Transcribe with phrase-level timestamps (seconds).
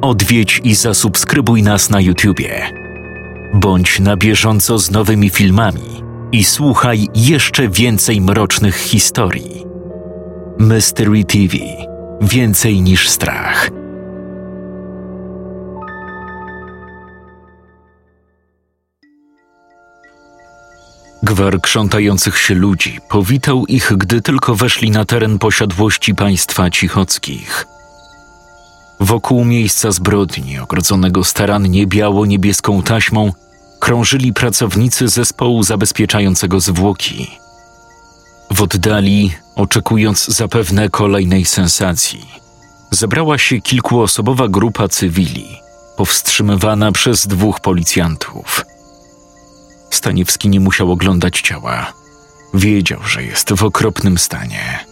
[0.00, 2.70] odwiedź i zasubskrybuj nas na YouTubie.
[3.54, 6.02] Bądź na bieżąco z nowymi filmami
[6.32, 9.64] i słuchaj jeszcze więcej mrocznych historii.
[10.58, 11.56] Mystery TV
[12.20, 13.70] Więcej niż strach.
[21.22, 27.66] Gwar krzątających się ludzi powitał ich, gdy tylko weszli na teren posiadłości państwa cichockich.
[29.00, 33.32] Wokół miejsca zbrodni, ogrodzonego starannie biało-niebieską taśmą,
[33.78, 37.30] krążyli pracownicy zespołu zabezpieczającego zwłoki.
[38.50, 42.26] W oddali, oczekując zapewne kolejnej sensacji,
[42.90, 45.46] zebrała się kilkuosobowa grupa cywili,
[45.96, 48.64] powstrzymywana przez dwóch policjantów–
[49.90, 51.92] Staniewski nie musiał oglądać ciała.
[52.54, 54.89] Wiedział, że jest w okropnym stanie.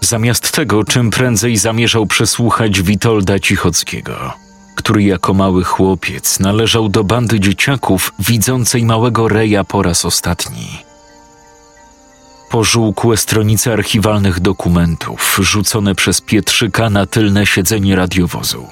[0.00, 4.32] Zamiast tego, czym prędzej zamierzał przesłuchać Witolda Cichockiego,
[4.74, 10.68] który jako mały chłopiec należał do bandy dzieciaków widzącej małego Reja po raz ostatni.
[12.50, 18.66] Pożółkłe stronice archiwalnych dokumentów, rzucone przez Pietrzyka na tylne siedzenie radiowozu,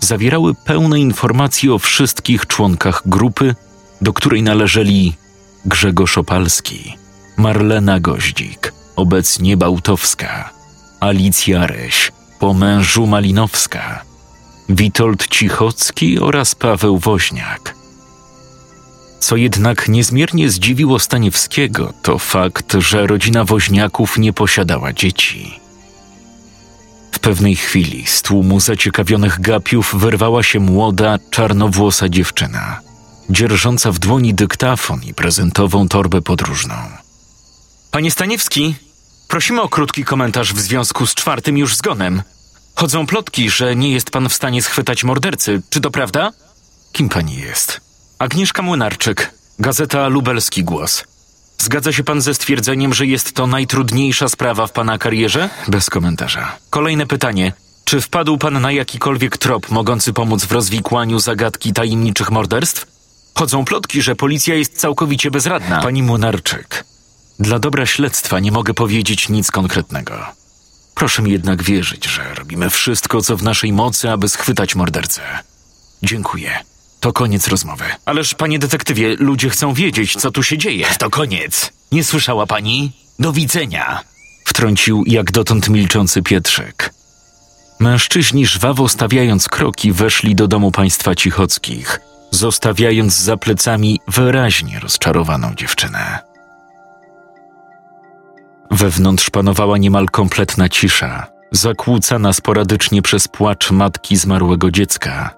[0.00, 3.54] zawierały pełne informacje o wszystkich członkach grupy
[4.00, 5.16] do której należeli
[5.64, 6.96] Grzegorz Opalski,
[7.36, 10.50] Marlena Goździk, obecnie Bałtowska,
[11.00, 14.02] Alicja Reś, po mężu Malinowska,
[14.68, 17.74] Witold Cichocki oraz Paweł Woźniak.
[19.20, 25.60] Co jednak niezmiernie zdziwiło Staniewskiego, to fakt, że rodzina Woźniaków nie posiadała dzieci.
[27.12, 32.80] W pewnej chwili z tłumu zaciekawionych gapiów wyrwała się młoda, czarnowłosa dziewczyna–
[33.30, 36.74] dzierżąca w dłoni dyktafon i prezentową torbę podróżną.
[37.90, 38.74] Panie Staniewski,
[39.28, 42.22] prosimy o krótki komentarz w związku z czwartym już zgonem.
[42.74, 45.62] Chodzą plotki, że nie jest pan w stanie schwytać mordercy.
[45.70, 46.32] Czy to prawda?
[46.92, 47.80] Kim pani jest?
[48.18, 51.04] Agnieszka Młynarczyk, Gazeta Lubelski Głos.
[51.58, 55.50] Zgadza się pan ze stwierdzeniem, że jest to najtrudniejsza sprawa w pana karierze?
[55.68, 56.56] Bez komentarza.
[56.70, 57.52] Kolejne pytanie.
[57.84, 62.86] Czy wpadł pan na jakikolwiek trop mogący pomóc w rozwikłaniu zagadki tajemniczych morderstw?
[63.34, 65.80] Chodzą plotki, że policja jest całkowicie bezradna.
[65.82, 66.84] Pani Munarczyk,
[67.38, 70.26] dla dobra śledztwa nie mogę powiedzieć nic konkretnego.
[70.94, 75.22] Proszę mi jednak wierzyć, że robimy wszystko, co w naszej mocy, aby schwytać mordercę.
[76.02, 76.50] Dziękuję.
[77.00, 77.84] To koniec rozmowy.
[78.04, 80.86] Ależ, panie detektywie, ludzie chcą wiedzieć, co tu się dzieje.
[80.98, 81.72] To koniec.
[81.92, 82.92] Nie słyszała pani?
[83.18, 84.00] Do widzenia.
[84.44, 86.90] Wtrącił jak dotąd milczący Pietrzyk.
[87.80, 96.18] Mężczyźni żwawo stawiając kroki weszli do domu państwa cichockich– zostawiając za plecami wyraźnie rozczarowaną dziewczynę.
[98.76, 105.34] Wewnątrz panowała niemal kompletna cisza, zakłócana sporadycznie przez płacz matki zmarłego dziecka.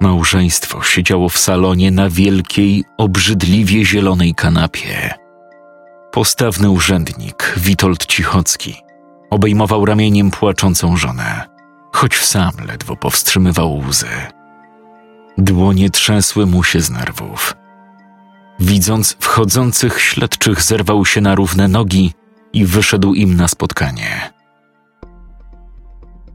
[0.00, 5.14] Małżeństwo siedziało w salonie na wielkiej, obrzydliwie zielonej kanapie.
[6.12, 8.74] Postawny urzędnik, Witold Cichocki,
[9.30, 11.48] obejmował ramieniem płaczącą żonę,
[11.92, 14.06] choć sam ledwo powstrzymywał łzy.
[15.38, 17.56] Dłonie trzęsły mu się z nerwów.
[18.60, 22.12] Widząc wchodzących śledczych, zerwał się na równe nogi
[22.52, 24.32] i wyszedł im na spotkanie.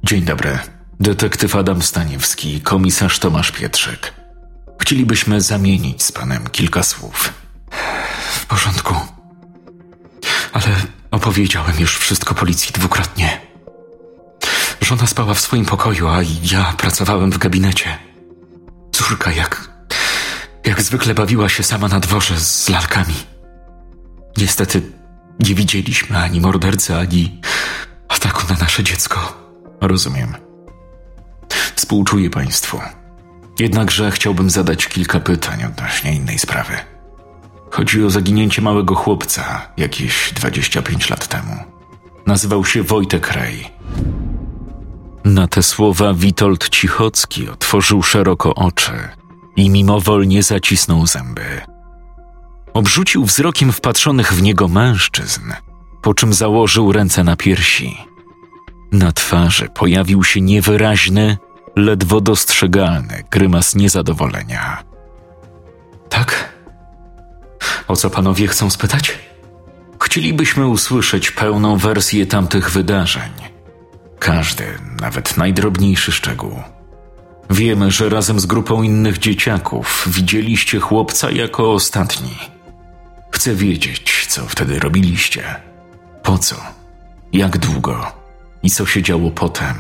[0.04, 0.60] Dzień dobry.
[1.00, 4.14] Detektyw Adam Staniewski, komisarz Tomasz Pietrzyk.
[4.82, 7.34] Chcielibyśmy zamienić z panem kilka słów.
[8.32, 8.96] W porządku.
[10.54, 10.68] Ale
[11.12, 13.42] opowiedziałem już wszystko policji dwukrotnie.
[14.82, 16.20] Żona spała w swoim pokoju, a
[16.52, 17.98] ja pracowałem w gabinecie.
[18.92, 19.70] Córka jak...
[20.66, 23.16] jak zwykle bawiła się sama na dworze z lalkami.
[24.38, 24.97] Niestety
[25.40, 27.42] nie widzieliśmy ani mordercy, ani
[28.08, 29.48] ataku na nasze dziecko.
[29.82, 30.36] Rozumiem.
[31.76, 32.80] Współczuję państwu.
[33.60, 36.74] Jednakże chciałbym zadać kilka pytań odnośnie innej sprawy.
[37.72, 41.56] Chodzi o zaginięcie małego chłopca jakieś 25 lat temu.
[42.26, 43.72] Nazywał się Wojtek Rej.
[45.26, 48.92] Na te słowa Witold Cichocki otworzył szeroko oczy
[49.56, 51.62] i mimowolnie zacisnął zęby.
[52.78, 55.42] Obrzucił wzrokiem wpatrzonych w niego mężczyzn,
[56.02, 57.98] po czym założył ręce na piersi.
[58.92, 61.38] Na twarzy pojawił się niewyraźny,
[61.76, 64.84] ledwo dostrzegalny grymas niezadowolenia.
[66.10, 66.54] Tak?
[67.88, 69.18] O co panowie chcą spytać?
[70.04, 73.32] Chcielibyśmy usłyszeć pełną wersję tamtych wydarzeń
[74.20, 74.66] każdy,
[75.02, 76.62] nawet najdrobniejszy szczegół.
[77.50, 82.57] Wiemy, że razem z grupą innych dzieciaków widzieliście chłopca jako ostatni.
[83.38, 85.56] Chcę wiedzieć, co wtedy robiliście.
[86.24, 86.56] Po co?
[87.34, 88.12] Jak długo?
[88.64, 89.76] I co się działo potem?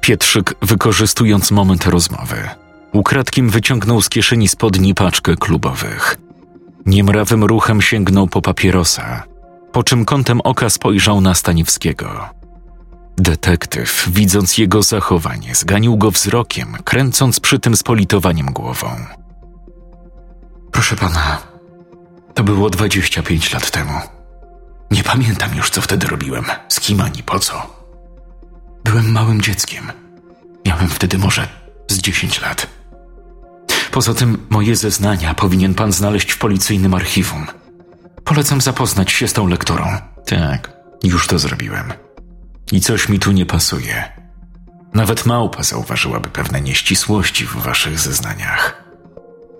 [0.00, 2.48] Pietrzyk, wykorzystując moment rozmowy,
[2.92, 6.16] ukradkiem wyciągnął z kieszeni spodni paczkę klubowych.
[6.86, 9.22] Niemrawym ruchem sięgnął po papierosa,
[9.72, 12.28] po czym kątem oka spojrzał na Staniewskiego.
[13.16, 18.88] Detektyw, widząc jego zachowanie, zganił go wzrokiem, kręcąc przy tym z politowaniem głową.
[20.72, 21.51] Proszę pana,
[22.34, 24.00] to było 25 lat temu.
[24.90, 27.82] Nie pamiętam już, co wtedy robiłem, z kim ani po co.
[28.84, 29.92] Byłem małym dzieckiem.
[30.66, 31.48] Miałem wtedy może
[31.88, 32.66] z 10 lat.
[33.90, 37.46] Poza tym moje zeznania powinien pan znaleźć w policyjnym archiwum.
[38.24, 39.86] Polecam zapoznać się z tą lekturą.
[40.26, 41.92] Tak, już to zrobiłem.
[42.72, 44.12] I coś mi tu nie pasuje.
[44.94, 48.81] Nawet małpa zauważyłaby pewne nieścisłości w waszych zeznaniach.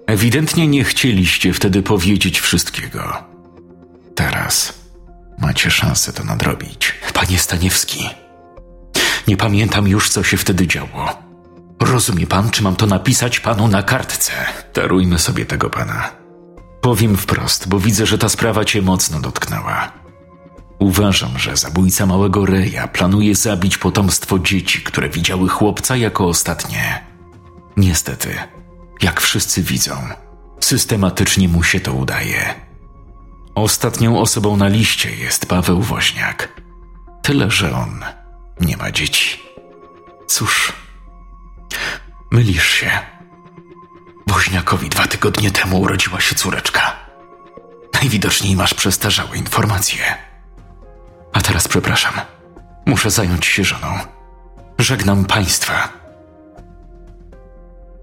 [0.06, 3.24] Ewidentnie nie chcieliście wtedy powiedzieć wszystkiego.
[4.14, 4.74] Teraz
[5.38, 6.94] macie szansę to nadrobić.
[7.14, 8.08] Panie Staniewski,
[9.28, 11.18] nie pamiętam już, co się wtedy działo.
[11.80, 14.32] Rozumie pan, czy mam to napisać panu na kartce?
[14.74, 16.10] Darujmy sobie tego pana.
[16.80, 19.92] Powiem wprost, bo widzę, że ta sprawa cię mocno dotknęła.
[20.78, 27.04] Uważam, że zabójca małego Reja planuje zabić potomstwo dzieci, które widziały chłopca jako ostatnie.
[27.76, 28.34] Niestety,
[29.02, 30.08] jak wszyscy widzą,
[30.60, 32.54] systematycznie mu się to udaje.
[33.54, 36.60] Ostatnią osobą na liście jest Paweł Woźniak.
[37.22, 38.04] Tyle, że on
[38.60, 39.40] nie ma dzieci.
[40.26, 40.72] Cóż,
[42.30, 42.90] mylisz się.
[44.26, 46.96] Woźniakowi dwa tygodnie temu urodziła się córeczka.
[47.94, 50.02] Najwidoczniej masz przestarzałe informacje.
[51.32, 52.12] A teraz przepraszam.
[52.86, 53.98] Muszę zająć się żoną.
[54.78, 56.01] Żegnam państwa.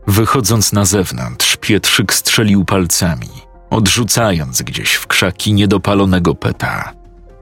[0.10, 3.30] Wychodząc na zewnątrz, Pietrzyk strzelił palcami,
[3.70, 6.94] odrzucając gdzieś w krzaki niedopalonego peta,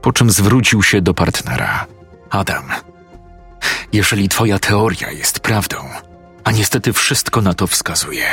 [0.02, 1.86] po czym zwrócił się do partnera.
[2.30, 2.70] Adam,
[3.92, 5.76] jeżeli twoja teoria jest prawdą,
[6.44, 8.26] a niestety wszystko na to wskazuje,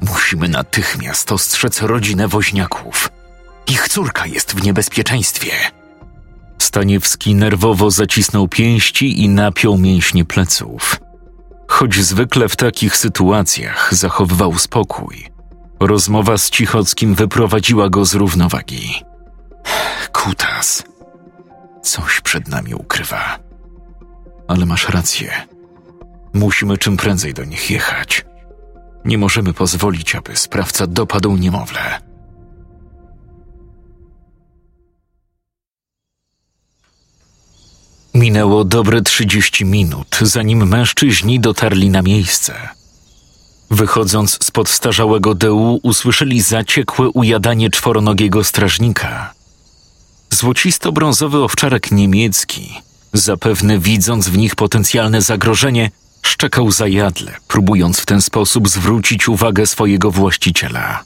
[0.00, 3.10] musimy natychmiast ostrzec rodzinę woźniaków.
[3.66, 5.52] Ich córka jest w niebezpieczeństwie.
[6.58, 11.05] Staniewski nerwowo zacisnął pięści i napiął mięśnie pleców.
[11.68, 15.30] Choć zwykle w takich sytuacjach zachowywał spokój,
[15.80, 19.02] rozmowa z Cichockim wyprowadziła go z równowagi.
[20.12, 20.84] Kutas,
[21.82, 23.38] coś przed nami ukrywa.
[24.48, 25.32] Ale masz rację.
[26.32, 28.24] Musimy czym prędzej do nich jechać.
[29.04, 32.05] Nie możemy pozwolić, aby sprawca dopadł niemowlę.
[38.16, 42.68] Minęło dobre trzydzieści minut, zanim mężczyźni dotarli na miejsce.
[43.70, 49.34] Wychodząc z podstarzałego dełu, usłyszeli zaciekłe ujadanie czworonogiego strażnika.
[50.30, 52.74] Złocisto-brązowy owczarek niemiecki,
[53.12, 55.90] zapewne widząc w nich potencjalne zagrożenie,
[56.22, 61.04] szczekał zajadle, próbując w ten sposób zwrócić uwagę swojego właściciela.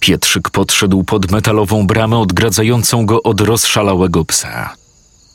[0.00, 4.81] Pietrzyk podszedł pod metalową bramę odgradzającą go od rozszalałego psa.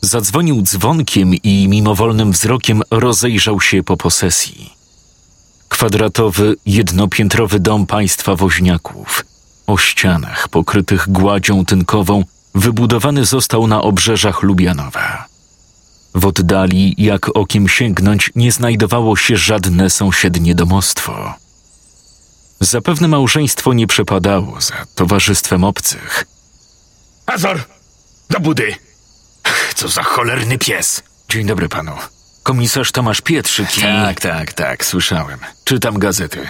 [0.01, 4.73] Zadzwonił dzwonkiem i mimowolnym wzrokiem rozejrzał się po posesji.
[5.69, 9.25] Kwadratowy, jednopiętrowy dom państwa woźniaków.
[9.67, 12.23] O ścianach pokrytych gładzią tynkową
[12.55, 15.25] wybudowany został na obrzeżach Lubianowa.
[16.15, 21.33] W oddali, jak okiem sięgnąć, nie znajdowało się żadne sąsiednie domostwo.
[22.59, 26.25] Zapewne małżeństwo nie przepadało za towarzystwem obcych.
[27.25, 27.63] Azor!
[28.29, 28.86] Do budy!
[29.77, 31.03] Co za cholerny pies!
[31.29, 31.91] Dzień dobry panu.
[32.43, 33.81] Komisarz Tomasz Pietrzyk i...
[33.81, 35.39] Tak, tak, tak, słyszałem.
[35.63, 36.49] Czytam gazety.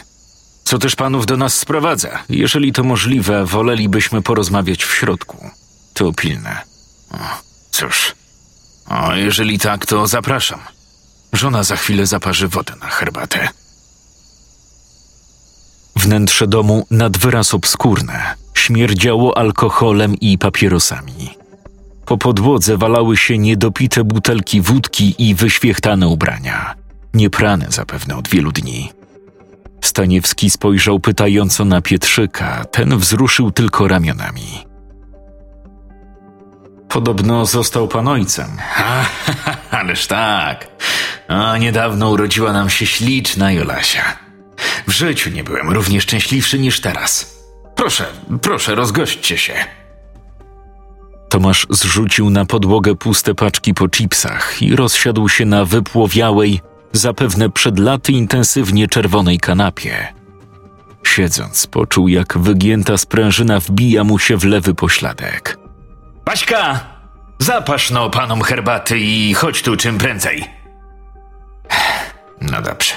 [0.63, 2.23] Co też panów do nas sprowadza?
[2.29, 5.49] Jeżeli to możliwe, wolelibyśmy porozmawiać w środku.
[5.93, 6.61] To pilne.
[7.11, 7.17] O,
[7.71, 8.15] cóż.
[8.89, 10.59] O, jeżeli tak, to zapraszam.
[11.33, 13.49] Żona za chwilę zaparzy wodę na herbatę.
[15.95, 21.36] Wnętrze domu nad wyraz obskurne, śmierdziało alkoholem i papierosami.
[22.07, 26.75] Po podłodze walały się niedopite butelki wódki i wyświechtane ubrania,
[27.13, 28.91] nieprane zapewne od wielu dni.
[29.81, 34.65] Staniewski spojrzał pytająco na Pietrzyka, ten wzruszył tylko ramionami.
[36.89, 38.47] Podobno został pan ojcem.
[38.57, 40.67] Ha, ha, ha, ależ tak.
[41.27, 44.17] A niedawno urodziła nam się śliczna Jolasia.
[44.87, 47.37] W życiu nie byłem równie szczęśliwszy niż teraz.
[47.75, 48.05] Proszę,
[48.41, 49.53] proszę, rozgośćcie się.
[51.37, 56.61] Tomasz zrzucił na podłogę puste paczki po chipsach i rozsiadł się na wypłowiałej,
[56.93, 60.13] zapewne przed laty intensywnie czerwonej kanapie.
[61.03, 65.57] Siedząc, poczuł, jak wygięta sprężyna wbija mu się w lewy pośladek.
[66.25, 66.79] Baśka,
[67.39, 70.45] zapasz no panom herbaty i chodź tu czym prędzej.
[72.41, 72.93] No dobrze.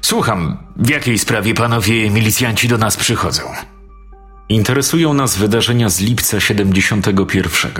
[0.00, 3.42] Słucham, w jakiej sprawie panowie milicjanci do nas przychodzą?
[4.48, 7.72] Interesują nas wydarzenia z lipca 71,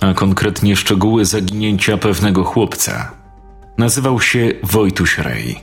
[0.00, 3.12] a konkretnie szczegóły zaginięcia pewnego chłopca.
[3.78, 5.60] Nazywał się Wojtuś Rej.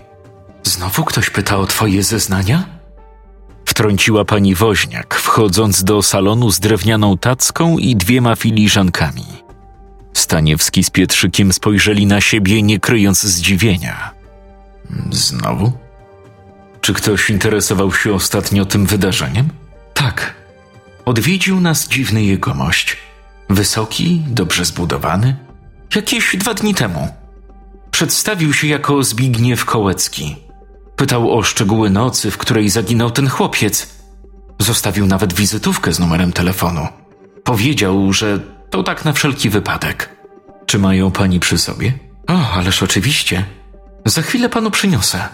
[0.64, 2.66] Znowu ktoś pyta o twoje zeznania?
[3.66, 9.26] Wtrąciła pani woźniak, wchodząc do salonu z drewnianą tacką i dwiema filiżankami.
[10.14, 14.12] Staniewski z Pietrzykiem spojrzeli na siebie, nie kryjąc zdziwienia.
[15.12, 15.72] Znowu?
[16.82, 19.61] Czy ktoś interesował się ostatnio tym wydarzeniem?
[20.02, 20.34] Tak.
[21.06, 22.98] Odwiedził nas dziwny jegomość.
[23.50, 25.36] Wysoki, dobrze zbudowany.
[25.96, 27.08] Jakieś dwa dni temu.
[27.92, 30.36] Przedstawił się jako Zbigniew Kołecki.
[30.96, 33.96] Pytał o szczegóły nocy, w której zaginął ten chłopiec.
[34.60, 36.88] Zostawił nawet wizytówkę z numerem telefonu.
[37.44, 38.40] Powiedział, że
[38.70, 40.10] to tak na wszelki wypadek.
[40.66, 41.94] Czy mają pani przy sobie?
[42.28, 43.46] O, ależ oczywiście.
[44.06, 45.30] Za chwilę panu przyniosę.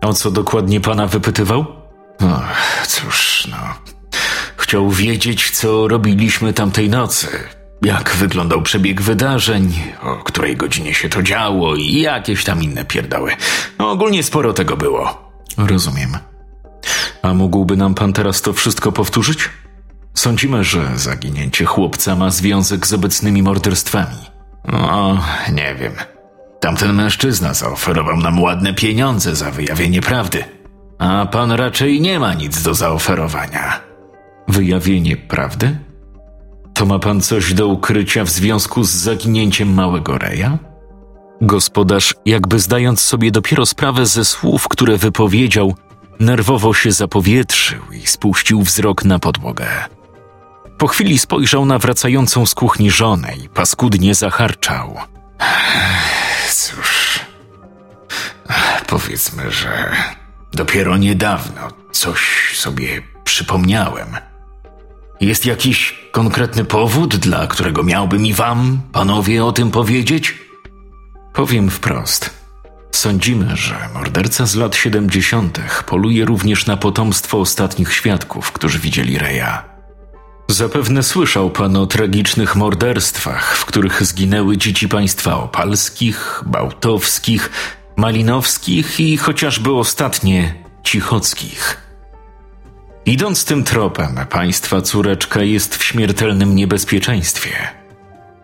[0.00, 1.81] O co dokładnie pana wypytywał?
[2.20, 2.42] No,
[2.86, 3.74] cóż, no.
[4.56, 7.28] Chciał wiedzieć, co robiliśmy tamtej nocy.
[7.82, 13.32] Jak wyglądał przebieg wydarzeń, o której godzinie się to działo i jakieś tam inne pierdały.
[13.78, 15.32] No, ogólnie sporo tego było.
[15.58, 16.16] Rozumiem.
[17.22, 19.50] A mógłby nam pan teraz to wszystko powtórzyć?
[20.14, 24.16] Sądzimy, że zaginięcie chłopca ma związek z obecnymi morderstwami.
[24.64, 25.92] No, nie wiem.
[26.60, 30.44] Tamten mężczyzna zaoferował nam ładne pieniądze za wyjawienie prawdy,
[30.98, 33.80] a pan raczej nie ma nic do zaoferowania.
[34.48, 35.78] Wyjawienie prawdy?
[36.74, 40.58] To ma pan coś do ukrycia w związku z zaginięciem małego Reja?
[41.40, 45.74] Gospodarz, jakby zdając sobie dopiero sprawę ze słów, które wypowiedział,
[46.20, 49.66] nerwowo się zapowietrzył i spuścił wzrok na podłogę.
[50.78, 54.96] Po chwili spojrzał na wracającą z kuchni żonę i paskudnie zacharczał.
[56.52, 57.20] Cóż,
[58.86, 59.92] powiedzmy, że
[60.54, 64.16] dopiero niedawno coś sobie przypomniałem.
[65.20, 70.38] Jest jakiś konkretny powód, dla którego miałbym i wam, panowie, o tym powiedzieć?
[71.32, 72.30] Powiem wprost.
[72.92, 75.60] Sądzimy, że morderca z lat 70.
[75.86, 79.64] poluje również na potomstwo ostatnich świadków, którzy widzieli Reja.
[80.48, 87.50] Zapewne słyszał pan o tragicznych morderstwach, w których zginęły dzieci państwa opalskich, bałtowskich,
[87.96, 91.82] malinowskich i chociażby ostatnie cichockich.
[93.06, 97.50] Idąc tym tropem, państwa córeczka jest w śmiertelnym niebezpieczeństwie.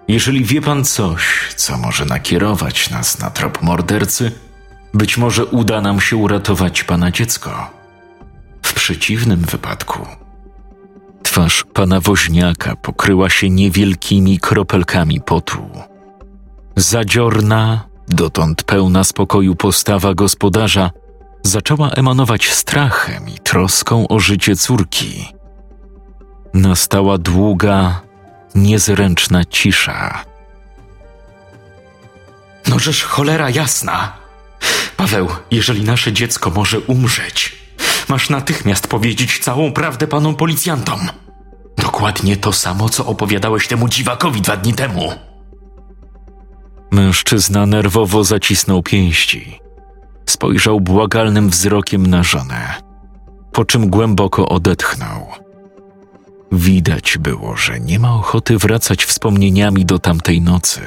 [0.09, 4.33] Jeżeli wie pan coś, co może nakierować nas na trop mordercy,
[4.95, 7.71] być może uda nam się uratować pana dziecko.
[8.62, 10.07] W przeciwnym wypadku
[11.23, 15.71] Twarz pana woźniaka pokryła się niewielkimi kropelkami potu.
[16.76, 20.91] Zadziorna, dotąd pełna spokoju postawa gospodarza
[21.43, 25.27] zaczęła emanować strachem i troską o życie córki.
[26.55, 28.00] Nastała długa,
[28.55, 30.25] niezręczna cisza.
[32.69, 34.12] No żeż cholera jasna!
[34.97, 37.57] Paweł, jeżeli nasze dziecko może umrzeć,
[38.09, 41.00] masz natychmiast powiedzieć całą prawdę panom policjantom.
[41.77, 45.28] Dokładnie to samo, co opowiadałeś temu dziwakowi dwa dni temu.
[46.90, 49.61] Mężczyzna nerwowo zacisnął pięści.
[50.26, 52.75] Spojrzał błagalnym wzrokiem na żonę,
[53.52, 55.26] po czym głęboko odetchnął.
[56.52, 60.80] Widać było, że nie ma ochoty wracać wspomnieniami do tamtej nocy.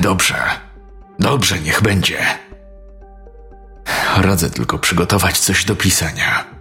[0.00, 0.36] Dobrze,
[1.18, 2.18] dobrze, niech będzie.
[4.16, 6.51] Radzę tylko przygotować coś do pisania.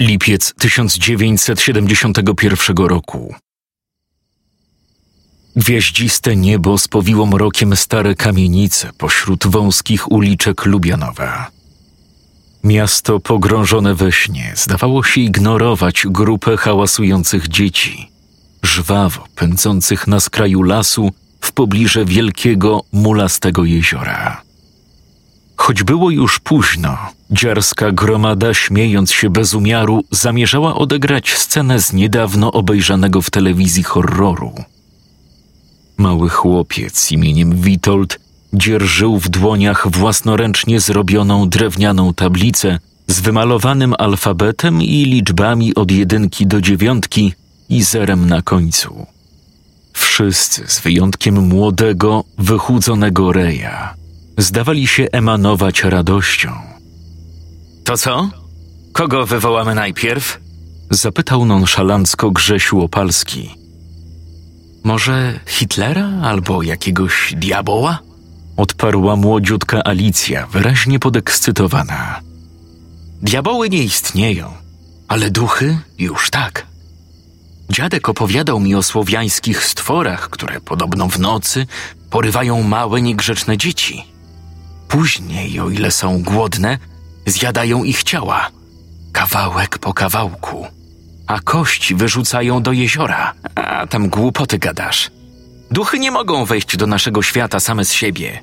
[0.00, 3.34] Lipiec 1971 roku.
[5.56, 11.50] Gwiaździste niebo spowiło mrokiem stare kamienice pośród wąskich uliczek Lubianowa.
[12.64, 18.10] Miasto pogrążone we śnie zdawało się ignorować grupę hałasujących dzieci,
[18.62, 24.47] żwawo pędzących na skraju lasu w pobliże wielkiego, mulastego jeziora.
[25.58, 26.98] Choć było już późno,
[27.30, 34.52] dziarska gromada, śmiejąc się bez umiaru, zamierzała odegrać scenę z niedawno obejrzanego w telewizji horroru.
[35.96, 38.18] Mały chłopiec imieniem Witold
[38.52, 46.60] dzierżył w dłoniach własnoręcznie zrobioną drewnianą tablicę z wymalowanym alfabetem i liczbami od jedynki do
[46.60, 47.34] dziewiątki
[47.68, 49.06] i zerem na końcu.
[49.92, 53.94] Wszyscy, z wyjątkiem młodego, wychudzonego Reja,
[54.38, 56.52] zdawali się emanować radością.
[57.84, 58.30] To co?
[58.92, 60.40] Kogo wywołamy najpierw?
[60.90, 63.54] Zapytał nonszalancko Grzesiu Opalski.
[64.84, 67.98] Może Hitlera albo jakiegoś diaboła?
[68.56, 72.20] Odparła młodziutka Alicja, wyraźnie podekscytowana.
[73.22, 74.52] Diaboły nie istnieją,
[75.08, 76.66] ale duchy już tak.
[77.70, 81.66] Dziadek opowiadał mi o słowiańskich stworach, które podobno w nocy
[82.10, 84.17] porywają małe, niegrzeczne dzieci.
[84.88, 86.78] Później, o ile są głodne,
[87.26, 88.50] zjadają ich ciała,
[89.12, 90.66] kawałek po kawałku,
[91.26, 93.34] a kości wyrzucają do jeziora.
[93.54, 95.10] A tam głupoty gadasz.
[95.70, 98.42] Duchy nie mogą wejść do naszego świata same z siebie.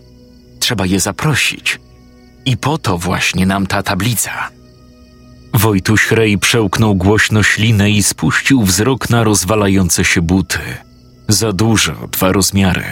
[0.59, 1.79] Trzeba je zaprosić.
[2.45, 4.49] I po to właśnie nam ta tablica.
[5.53, 10.59] Wojtuś Rej przełknął głośno ślinę i spuścił wzrok na rozwalające się buty.
[11.29, 12.85] Za dużo, dwa rozmiary.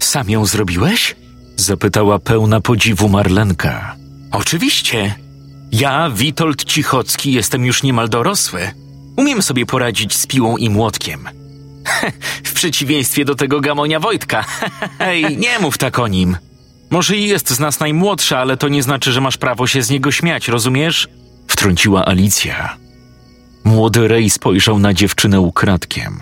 [0.00, 1.16] Sam ją zrobiłeś?
[1.56, 3.96] Zapytała pełna podziwu Marlenka.
[4.32, 5.14] Oczywiście.
[5.72, 8.70] Ja, Witold Cichocki, jestem już niemal dorosły.
[9.16, 11.28] Umiem sobie poradzić z piłą i młotkiem.
[12.44, 14.44] w przeciwieństwie do tego gamonia Wojtka.
[14.98, 16.36] Hej, nie mów tak o nim.
[16.90, 19.90] Może i jest z nas najmłodsza, ale to nie znaczy, że masz prawo się z
[19.90, 21.08] niego śmiać, rozumiesz?
[21.48, 22.76] Wtrąciła Alicja.
[23.64, 26.20] Młody Rej spojrzał na dziewczynę ukradkiem.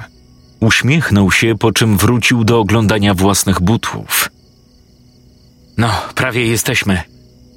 [0.60, 4.28] Uśmiechnął się, po czym wrócił do oglądania własnych butów.
[5.76, 7.02] No, prawie jesteśmy.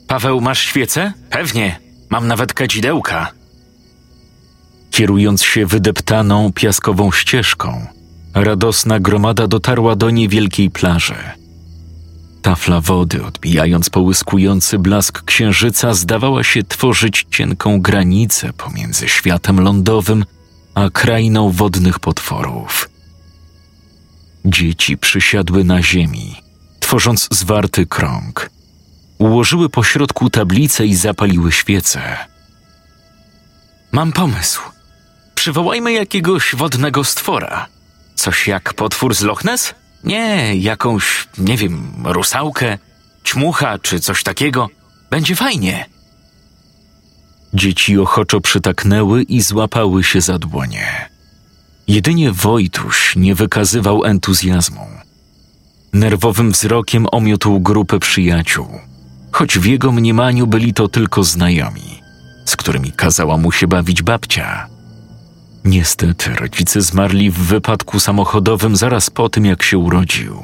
[0.07, 1.13] Paweł, masz świecę?
[1.29, 1.79] Pewnie.
[2.09, 3.31] Mam nawet kadzidełka.
[4.91, 7.87] Kierując się wydeptaną, piaskową ścieżką,
[8.33, 11.15] radosna gromada dotarła do niewielkiej plaży.
[12.41, 20.25] Tafla wody, odbijając połyskujący blask księżyca, zdawała się tworzyć cienką granicę pomiędzy światem lądowym
[20.75, 22.89] a krainą wodnych potworów.
[24.45, 26.35] Dzieci przysiadły na ziemi,
[26.85, 28.49] tworząc zwarty krąg.
[29.17, 32.17] Ułożyły pośrodku tablicę i zapaliły świece.
[33.91, 34.61] Mam pomysł.
[35.35, 37.67] Przywołajmy jakiegoś wodnego stwora.
[38.15, 39.75] Coś jak potwór z Loch Ness?
[40.03, 42.77] Nie, jakąś, nie wiem, rusałkę,
[43.23, 44.69] ćmucha czy coś takiego.
[45.09, 45.85] Będzie fajnie.
[47.53, 51.09] Dzieci ochoczo przytaknęły i złapały się za dłonie.
[51.87, 55.04] Jedynie Wojtuś nie wykazywał entuzjazmu.
[55.95, 58.67] Nerwowym wzrokiem omiótł grupę przyjaciół,
[59.31, 62.01] choć w jego mniemaniu byli to tylko znajomi,
[62.45, 64.67] z którymi kazała mu się bawić babcia.
[65.65, 70.43] Niestety rodzice zmarli w wypadku samochodowym zaraz po tym, jak się urodził.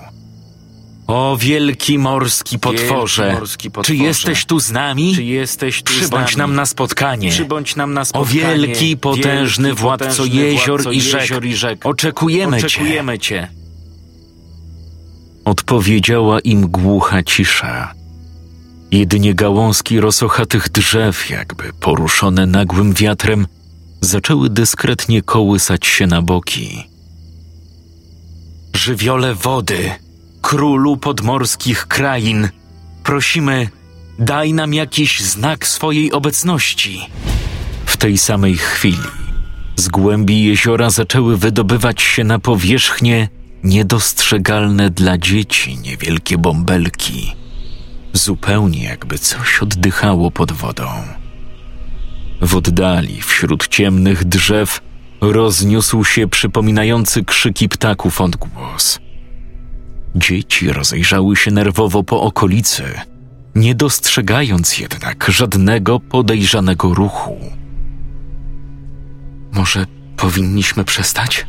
[1.08, 3.98] O wielki morski potworze, Wielki morski potworze.
[4.00, 5.16] czy jesteś tu z nami?
[5.16, 6.38] Czy jesteś tu Przybądź nami?
[6.38, 7.30] nam na spotkanie.
[7.30, 8.42] Przybądź nam na O spotkanie.
[8.42, 11.22] wielki, potężny Wielki, władco potężny jezior, władco i, rzek.
[11.22, 11.86] jezior i rzek.
[11.86, 13.26] Oczekujemy, Oczekujemy cię.
[13.50, 13.61] cię.
[15.52, 17.94] Odpowiedziała im głucha cisza.
[18.92, 23.48] Jedynie gałązki rosochatych drzew, jakby poruszone nagłym wiatrem,
[24.02, 26.84] zaczęły dyskretnie kołysać się na boki.
[28.76, 29.92] Żywiole wody,
[30.42, 32.50] królu podmorskich krain,
[33.04, 33.70] prosimy,
[34.20, 37.02] daj nam jakiś znak swojej obecności.
[37.86, 39.08] W tej samej chwili
[39.76, 47.36] z głębi jeziora zaczęły wydobywać się na powierzchnię niedostrzegalne dla dzieci niewielkie bąbelki,
[48.14, 50.88] zupełnie jakby coś oddychało pod wodą.
[52.42, 54.82] W oddali, wśród ciemnych drzew,
[55.22, 59.00] rozniósł się przypominający krzyki ptaków odgłos.
[60.16, 62.84] Dzieci rozejrzały się nerwowo po okolicy,
[63.56, 67.38] nie dostrzegając jednak żadnego podejrzanego ruchu.
[69.54, 69.86] Może
[70.18, 71.46] powinniśmy przestać?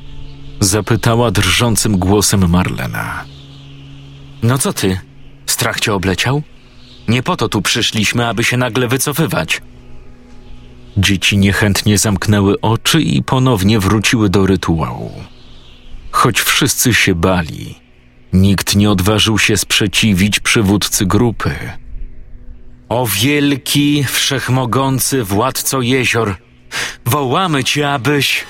[0.62, 3.24] Zapytała drżącym głosem Marlena.
[4.42, 5.00] No co ty?
[5.46, 6.42] Strach cię obleciał?
[7.08, 9.62] Nie po to tu przyszliśmy, aby się nagle wycofywać.
[10.96, 15.12] Dzieci niechętnie zamknęły oczy i ponownie wróciły do rytuału.
[16.10, 17.74] Choć wszyscy się bali,
[18.32, 21.54] nikt nie odważył się sprzeciwić przywódcy grupy.
[22.88, 26.36] O wielki, wszechmogący władco jezior,
[27.06, 28.44] wołamy cię, abyś.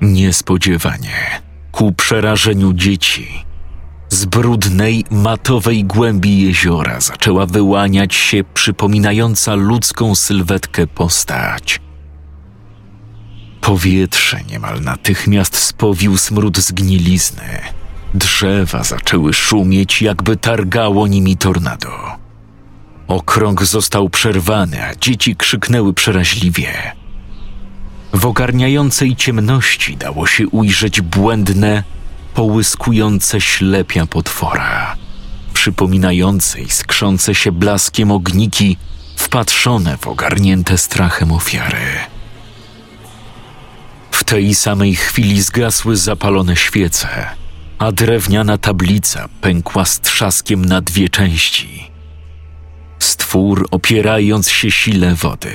[0.00, 1.40] Niespodziewanie,
[1.72, 3.44] ku przerażeniu dzieci,
[4.08, 11.80] z brudnej, matowej głębi jeziora zaczęła wyłaniać się przypominająca ludzką sylwetkę postać.
[13.60, 17.58] Powietrze niemal natychmiast spowił smród zgnilizny.
[18.14, 21.90] Drzewa zaczęły szumieć, jakby targało nimi tornado.
[23.08, 26.92] Okrąg został przerwany, a dzieci krzyknęły przeraźliwie.
[28.16, 31.82] W ogarniającej ciemności dało się ujrzeć błędne,
[32.34, 34.96] połyskujące ślepia potwora,
[35.54, 38.76] przypominające i skrzące się blaskiem ogniki
[39.16, 41.86] wpatrzone w ogarnięte strachem ofiary.
[44.10, 47.08] W tej samej chwili zgasły zapalone świece,
[47.78, 51.90] a drewniana tablica pękła z trzaskiem na dwie części.
[52.98, 55.52] Stwór, opierając się sile wody,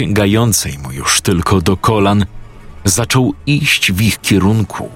[0.00, 2.26] sięgającej mu już tylko do kolan,
[2.84, 4.90] zaczął iść w ich kierunku,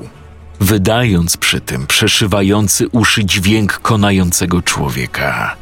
[0.60, 5.56] wydając przy tym przeszywający uszy dźwięk konającego człowieka.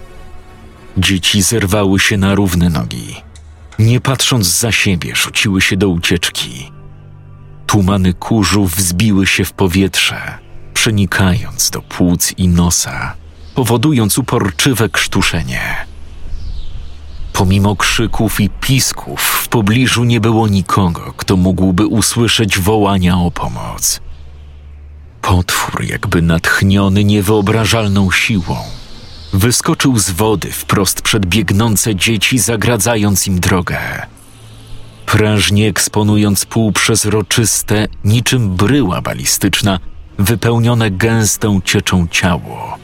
[0.96, 3.16] Dzieci zerwały się na równe nogi.
[3.78, 6.70] Nie patrząc za siebie, rzuciły się do ucieczki.
[7.66, 10.38] Tumany kurzu wzbiły się w powietrze,
[10.74, 13.14] przenikając do płuc i nosa,
[13.54, 15.91] powodując uporczywe krztuszenie.
[17.42, 24.00] Pomimo krzyków i pisków, w pobliżu nie było nikogo, kto mógłby usłyszeć wołania o pomoc.
[25.22, 28.56] Potwór, jakby natchniony niewyobrażalną siłą,
[29.32, 33.78] wyskoczył z wody wprost przed biegnące dzieci, zagradzając im drogę.
[35.06, 39.78] Prężnie eksponując półprzezroczyste, niczym bryła balistyczna,
[40.18, 42.78] wypełnione gęstą cieczą ciało,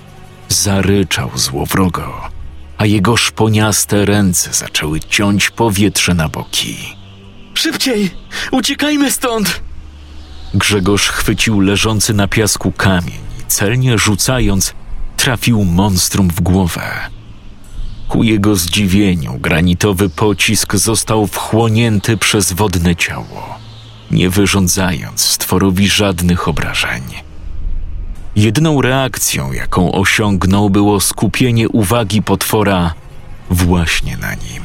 [0.49, 2.38] zaryczał złowrogo
[2.79, 6.77] a jego szponiaste ręce zaczęły ciąć powietrze na boki.
[7.55, 8.11] Szybciej!
[8.51, 9.61] Uciekajmy stąd!
[10.55, 14.75] Grzegorz chwycił leżący na piasku kamień i celnie rzucając,
[15.17, 16.91] trafił monstrum w głowę.
[18.09, 23.59] Ku jego zdziwieniu granitowy pocisk został wchłonięty przez wodne ciało,
[24.11, 27.03] nie wyrządzając stworowi żadnych obrażeń.
[28.37, 32.95] Jedyną reakcją, jaką osiągnął, było skupienie uwagi potwora
[33.51, 34.63] właśnie na nim.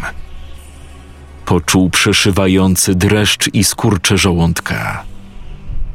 [1.46, 5.04] Poczuł przeszywający dreszcz i skurcze żołądka.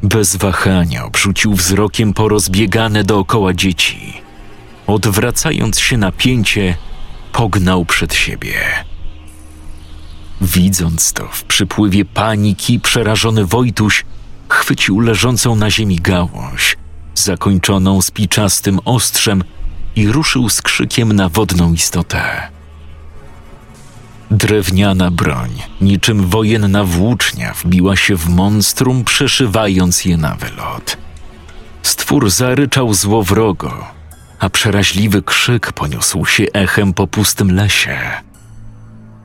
[0.03, 4.21] Bez wahania obrzucił wzrokiem porozbiegane dookoła dzieci.
[4.87, 6.77] Odwracając się na pięcie,
[7.33, 8.55] pognał przed siebie.
[10.41, 14.05] Widząc to, w przypływie paniki przerażony Wojtuś
[14.49, 16.77] chwycił leżącą na ziemi gałąź–
[17.25, 19.45] zakończoną spiczastym ostrzem
[19.97, 22.49] i ruszył z krzykiem na wodną istotę.
[24.31, 25.51] Drewniana broń,
[25.81, 30.97] niczym wojenna włócznia, wbiła się w monstrum, przeszywając je na wylot.
[31.83, 33.87] Stwór zaryczał złowrogo,
[34.39, 37.99] a przeraźliwy krzyk poniósł się echem po pustym lesie.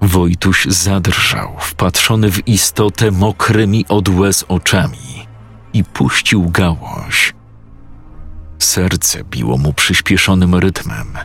[0.01, 5.27] Wojtuś zadrżał, wpatrzony w istotę mokrymi od łez oczami
[5.73, 7.33] i puścił gałąź.
[8.63, 11.17] Serce biło mu przyspieszonym rytmem.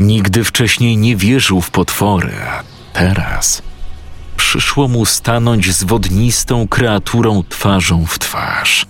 [0.00, 3.62] Nigdy wcześniej nie wierzył w potwory, a teraz
[4.36, 8.86] przyszło mu stanąć z wodnistą kreaturą twarzą w twarz.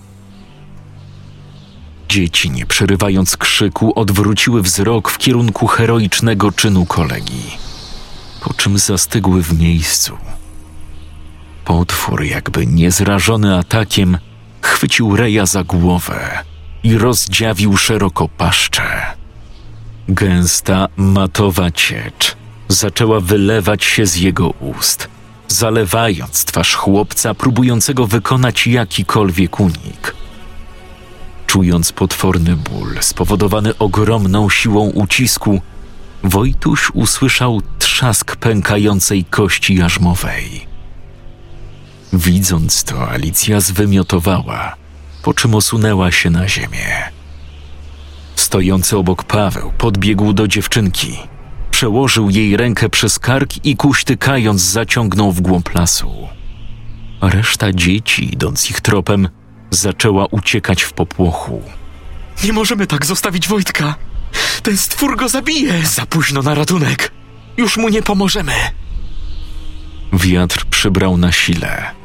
[2.09, 7.57] Dzieci, nie przerywając krzyku, odwróciły wzrok w kierunku heroicznego czynu kolegi,
[8.43, 10.17] po czym zastygły w miejscu.
[11.65, 14.17] Potwór, jakby niezrażony atakiem,
[14.61, 16.50] chwycił Reja za głowę
[16.83, 18.83] i rozdziawił szeroko paszczę.
[20.07, 22.35] Gęsta, matowa ciecz
[22.67, 25.07] zaczęła wylewać się z jego ust,
[25.47, 30.15] zalewając twarz chłopca próbującego wykonać jakikolwiek unik.
[31.47, 35.61] Czując potworny ból spowodowany ogromną siłą ucisku,
[36.23, 40.67] Wojtuś usłyszał trzask pękającej kości jarzmowej.
[42.13, 44.75] Widząc to, Alicja zwymiotowała–
[45.23, 47.11] po czym osunęła się na ziemię.
[48.35, 51.19] Stojący obok Paweł podbiegł do dziewczynki,
[51.71, 56.27] przełożył jej rękę przez kark i kuśtykając zaciągnął w głąb lasu.
[57.21, 59.29] Reszta dzieci, idąc ich tropem,
[59.71, 61.61] zaczęła uciekać w popłochu.
[62.43, 63.95] Nie możemy tak zostawić Wojtka!
[64.63, 65.85] Ten stwór go zabije!
[65.85, 67.11] Za późno na ratunek!
[67.57, 68.53] Już mu nie pomożemy!
[70.13, 72.00] Wiatr przybrał na sile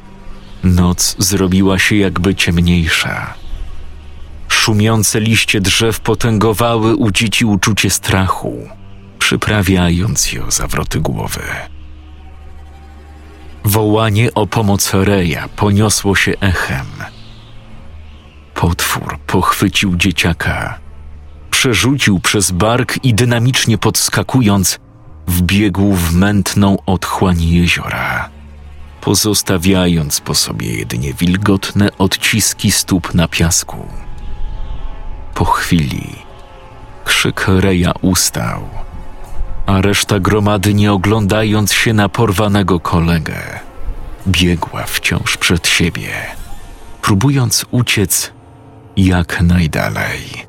[0.74, 3.35] Noc zrobiła się jakby ciemniejsza.
[4.48, 8.68] Szumiące liście drzew potęgowały u dzieci uczucie strachu,
[9.18, 11.42] przyprawiając je o zawroty głowy.
[13.64, 16.87] Wołanie o pomoc Reja poniosło się echem.
[18.55, 20.79] Potwór pochwycił dzieciaka,
[21.50, 24.79] przerzucił przez bark i dynamicznie podskakując,
[25.26, 28.36] wbiegł w mętną otchłań jeziora
[29.07, 33.88] pozostawiając po sobie jedynie wilgotne odciski stóp na piasku.
[35.35, 36.16] Po chwili
[37.05, 38.69] krzyk Reja ustał,
[39.66, 43.61] a reszta gromady, nie oglądając się na porwanego kolegę,
[44.29, 46.11] biegła wciąż przed siebie,
[47.03, 48.33] próbując uciec
[48.97, 50.47] jak najdalej.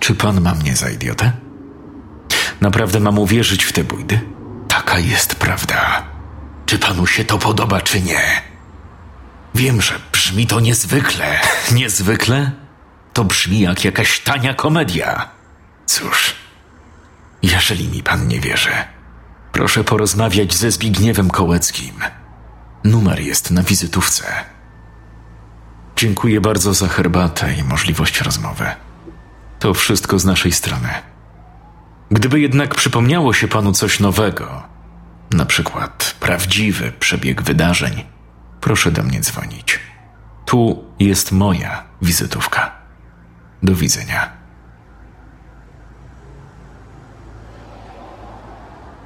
[0.00, 1.47] Czy pan ma mnie za idiotę?
[2.60, 4.20] Naprawdę mam uwierzyć w te bójdy?
[4.68, 6.02] Taka jest prawda.
[6.66, 8.42] Czy panu się to podoba, czy nie?
[9.54, 11.40] Wiem, że brzmi to niezwykle.
[11.72, 12.50] Niezwykle?
[13.12, 15.28] To brzmi jak jakaś tania komedia.
[15.86, 16.34] Cóż,
[17.42, 18.70] jeżeli mi pan nie wierzy,
[19.58, 21.94] Proszę porozmawiać ze Zbigniewem Kołeckim.
[22.84, 24.24] Numer jest na wizytówce.
[25.96, 28.64] Dziękuję bardzo za herbatę i możliwość rozmowy.
[29.58, 30.88] To wszystko z naszej strony.
[32.10, 34.62] Gdyby jednak przypomniało się panu coś nowego,
[35.30, 38.04] na przykład prawdziwy przebieg wydarzeń,
[38.60, 39.78] proszę do mnie dzwonić.
[40.46, 42.72] Tu jest moja wizytówka.
[43.62, 44.30] Do widzenia.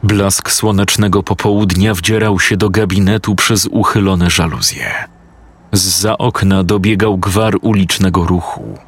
[0.03, 5.09] Blask słonecznego popołudnia wdzierał się do gabinetu przez uchylone żaluzje.
[5.73, 8.79] Zza okna dobiegał gwar ulicznego ruchu.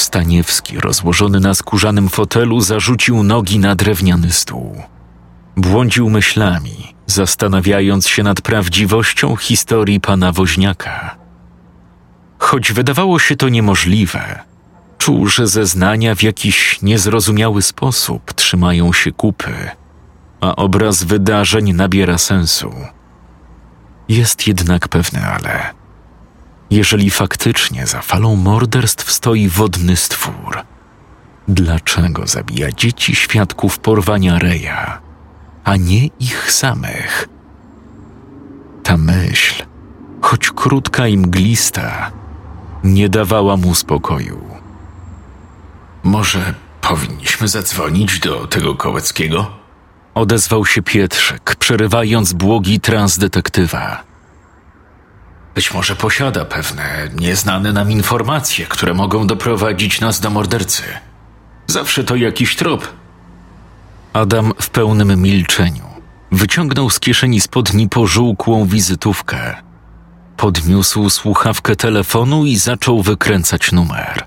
[0.00, 4.82] Staniewski, rozłożony na skórzanym fotelu, zarzucił nogi na drewniany stół.
[5.56, 11.16] Błądził myślami, zastanawiając się nad prawdziwością historii pana woźniaka.
[12.38, 14.40] Choć wydawało się to niemożliwe,
[14.98, 19.70] czuł, że zeznania w jakiś niezrozumiały sposób trzymają się kupy,
[20.40, 22.74] a obraz wydarzeń nabiera sensu.
[24.08, 25.77] Jest jednak pewne ale.
[26.70, 30.58] Jeżeli faktycznie za falą morderstw stoi wodny stwór,
[31.48, 35.00] dlaczego zabija dzieci świadków porwania Reja,
[35.64, 37.28] a nie ich samych?
[38.82, 39.64] Ta myśl,
[40.22, 42.10] choć krótka i mglista,
[42.84, 44.48] nie dawała mu spokoju.
[46.02, 49.50] może powinniśmy zadzwonić do tego Kołeckiego?
[50.14, 54.07] Odezwał się Pietrzyk, przerywając błogi trans detektywa.
[55.58, 60.82] Być może posiada pewne nieznane nam informacje, które mogą doprowadzić nas do mordercy.
[61.66, 62.88] Zawsze to jakiś trop.
[64.12, 65.84] Adam w pełnym milczeniu
[66.32, 69.56] wyciągnął z kieszeni spodni pożółkłą wizytówkę.
[70.36, 74.24] Podniósł słuchawkę telefonu i zaczął wykręcać numer.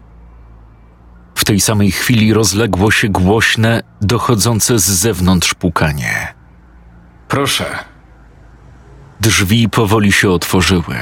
[1.36, 6.34] W tej samej chwili rozległo się głośne, dochodzące z zewnątrz pukanie.
[7.28, 7.65] Proszę,
[9.22, 10.96] Drzwi powoli się otworzyły,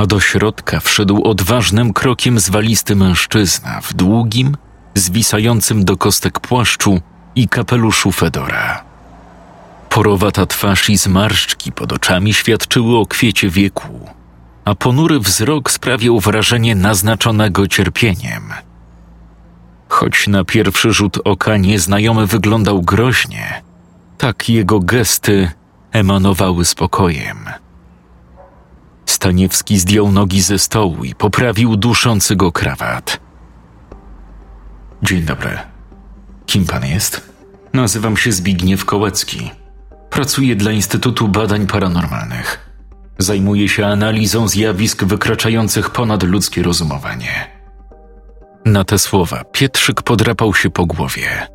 [0.00, 4.56] a do środka wszedł odważnym krokiem zwalisty mężczyzna w długim,
[4.94, 7.00] zwisającym do kostek płaszczu
[7.34, 8.84] i kapeluszu Fedora.
[9.88, 14.10] Porowata twarz i zmarszczki pod oczami świadczyły o kwiecie wieku,
[14.64, 18.52] a ponury wzrok sprawiał wrażenie naznaczonego cierpieniem.
[19.88, 23.62] Choć na pierwszy rzut oka nieznajomy wyglądał groźnie,
[24.18, 25.50] tak jego gesty
[25.92, 27.38] emanowały spokojem.
[29.10, 33.20] Staniewski zdjął nogi ze stołu i poprawił duszący go krawat.
[35.02, 35.58] Dzień dobry.
[36.46, 37.30] Kim pan jest?
[37.72, 39.50] Nazywam się Zbigniew Kołecki.
[40.10, 42.70] Pracuję dla Instytutu Badań Paranormalnych.
[43.18, 47.50] Zajmuję się analizą zjawisk wykraczających ponad ludzkie rozumowanie.
[48.64, 51.46] Na te słowa Pietrzyk podrapał się po głowie.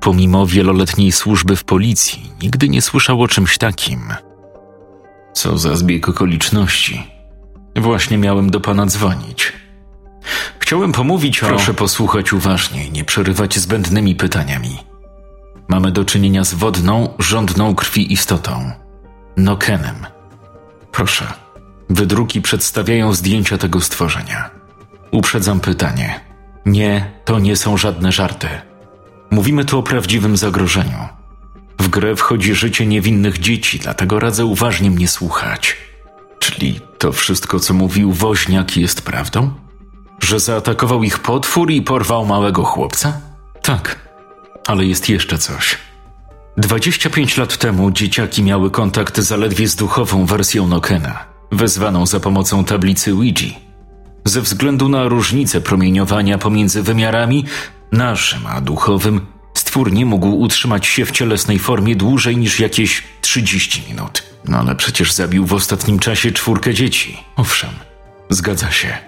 [0.00, 4.00] Pomimo wieloletniej służby w policji, nigdy nie słyszał o czymś takim.
[5.44, 7.06] Co za zbieg okoliczności.
[7.76, 9.52] Właśnie miałem do pana dzwonić.
[10.58, 11.46] Chciałem pomówić o...
[11.46, 14.78] Proszę posłuchać uważnie i nie przerywać zbędnymi pytaniami.
[15.68, 18.70] Mamy do czynienia z wodną, żądną krwi istotą.
[19.36, 20.06] Nokenem.
[20.92, 21.32] Proszę.
[21.90, 24.50] Wydruki przedstawiają zdjęcia tego stworzenia.
[25.10, 26.20] Uprzedzam pytanie.
[26.66, 28.48] Nie, to nie są żadne żarty.
[29.30, 31.08] Mówimy tu o prawdziwym zagrożeniu.
[31.78, 35.76] W grę wchodzi życie niewinnych dzieci, dlatego radzę uważnie mnie słuchać.
[36.38, 39.54] Czyli to wszystko, co mówił woźniak, jest prawdą?
[40.20, 43.20] Że zaatakował ich potwór i porwał małego chłopca?
[43.62, 43.98] Tak,
[44.66, 45.78] ale jest jeszcze coś.
[46.56, 53.12] 25 lat temu dzieciaki miały kontakt zaledwie z duchową wersją Nokena, wezwaną za pomocą tablicy
[53.12, 53.50] Ouija.
[54.24, 57.44] Ze względu na różnicę promieniowania pomiędzy wymiarami,
[57.92, 63.82] naszym a duchowym, stwór nie mógł utrzymać się w cielesnej formie dłużej niż jakieś 30
[63.88, 64.22] minut.
[64.48, 67.16] No ale przecież zabił w ostatnim czasie czwórkę dzieci.
[67.36, 67.70] Owszem,
[68.30, 68.98] zgadza się.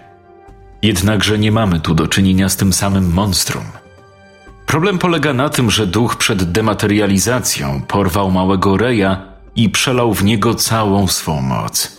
[0.82, 3.64] Jednakże nie mamy tu do czynienia z tym samym monstrum.
[4.66, 9.22] Problem polega na tym, że duch przed dematerializacją porwał małego Reja
[9.56, 11.96] i przelał w niego całą swą moc.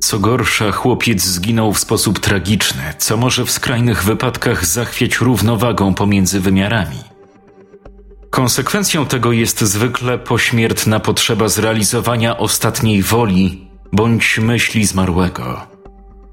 [0.00, 6.40] Co gorsza, chłopiec zginął w sposób tragiczny, co może w skrajnych wypadkach zachwiać równowagą pomiędzy
[6.40, 7.13] wymiarami.
[8.34, 15.66] Konsekwencją tego jest zwykle pośmiertna potrzeba zrealizowania ostatniej woli bądź myśli zmarłego.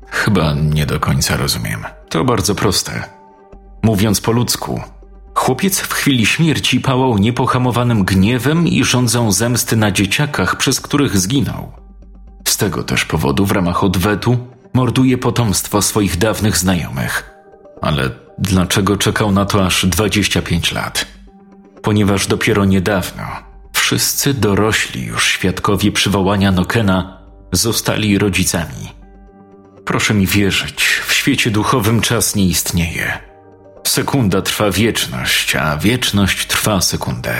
[0.08, 1.86] Chyba nie do końca rozumiem.
[2.10, 3.04] To bardzo proste.
[3.84, 4.82] Mówiąc po ludzku,
[5.34, 11.72] Chłopiec w chwili śmierci pałał niepohamowanym gniewem i rządzą zemsty na dzieciakach, przez których zginął.
[12.48, 14.38] Z tego też powodu w ramach odwetu
[14.74, 17.34] morduje potomstwo swoich dawnych znajomych.
[17.82, 21.21] Ale dlaczego czekał na to aż 25 lat?
[21.82, 23.24] Ponieważ dopiero niedawno
[23.74, 27.17] wszyscy dorośli już świadkowie przywołania Nokena
[27.52, 28.91] zostali rodzicami.
[29.86, 33.20] Proszę mi wierzyć, w świecie duchowym czas nie istnieje.
[33.88, 37.36] Sekunda trwa wieczność, a wieczność trwa sekundę.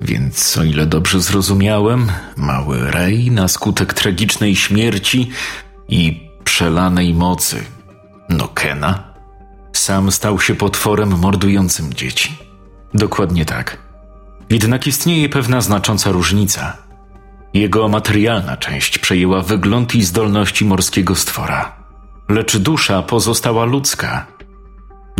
[0.00, 5.30] Więc, o ile dobrze zrozumiałem, mały Rej na skutek tragicznej śmierci
[5.88, 7.64] i przelanej mocy
[8.28, 9.14] Nokena
[9.72, 12.43] sam stał się potworem mordującym dzieci.
[12.94, 13.78] Dokładnie tak.
[14.50, 16.76] Jednak istnieje pewna znacząca różnica.
[17.54, 21.76] Jego materialna część przejęła wygląd i zdolności morskiego stwora,
[22.28, 24.26] lecz dusza pozostała ludzka.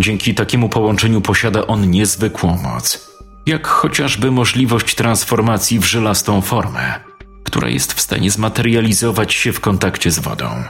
[0.00, 3.10] Dzięki takiemu połączeniu posiada on niezwykłą moc,
[3.46, 7.00] jak chociażby możliwość transformacji w żylastą formę,
[7.44, 10.64] która jest w stanie zmaterializować się w kontakcie z wodą.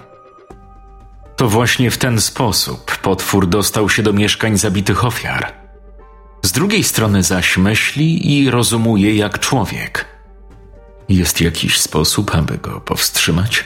[1.36, 5.63] To właśnie w ten sposób potwór dostał się do mieszkań zabitych ofiar.
[6.44, 10.04] Z drugiej strony zaś myśli i rozumuje jak człowiek.
[11.08, 13.64] Jest jakiś sposób, aby go powstrzymać?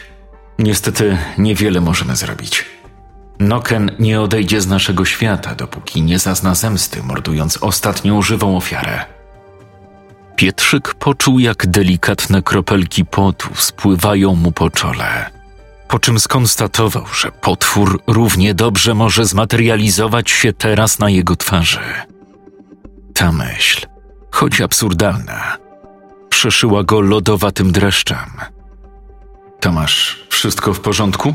[0.59, 2.65] Niestety niewiele możemy zrobić.
[3.39, 9.05] Noken nie odejdzie z naszego świata, dopóki nie zazna zemsty, mordując ostatnią żywą ofiarę.
[10.37, 15.39] Pietrzyk poczuł, jak delikatne kropelki potu spływają mu po czole
[15.89, 21.81] po czym skonstatował, że potwór równie dobrze może zmaterializować się teraz na jego twarzy.
[23.19, 23.87] Ta myśl,
[24.31, 25.57] choć absurdalna,
[26.29, 28.31] przeszyła go lodowatym dreszczem.
[29.61, 31.35] Tomasz, wszystko w porządku?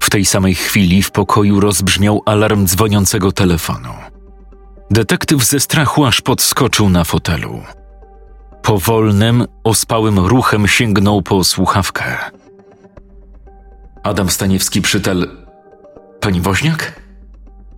[0.00, 3.92] W tej samej chwili w pokoju rozbrzmiał alarm dzwoniącego telefonu.
[4.90, 7.62] Detektyw ze strachu aż podskoczył na fotelu.
[8.62, 12.16] Powolnym, ospałym ruchem sięgnął po słuchawkę.
[14.02, 15.30] Adam Staniewski przytel.
[16.20, 17.00] Pani Woźniak?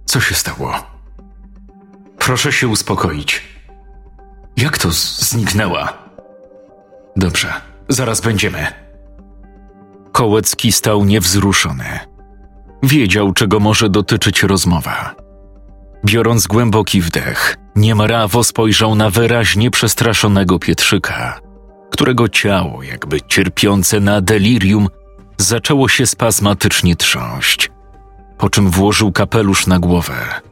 [0.04, 0.97] Co się stało?
[2.28, 3.42] Proszę się uspokoić.
[4.56, 5.92] Jak to zniknęła?
[7.16, 7.52] Dobrze,
[7.88, 8.66] zaraz będziemy.
[10.12, 11.98] Kołecki stał niewzruszony.
[12.82, 15.14] Wiedział, czego może dotyczyć rozmowa.
[16.04, 21.40] Biorąc głęboki wdech, niemrawo spojrzał na wyraźnie przestraszonego Pietrzyka,
[21.90, 24.88] którego ciało, jakby cierpiące na delirium,
[25.38, 27.70] zaczęło się spazmatycznie trząść,
[28.38, 30.47] po czym włożył kapelusz na głowę.